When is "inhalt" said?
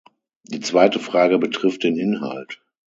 1.95-2.59